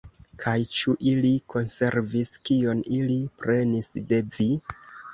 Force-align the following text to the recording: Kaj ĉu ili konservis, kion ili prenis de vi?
Kaj 0.43 0.53
ĉu 0.77 0.93
ili 1.11 1.33
konservis, 1.55 2.33
kion 2.51 2.83
ili 2.99 3.21
prenis 3.45 3.95
de 4.11 4.27
vi? 4.39 4.53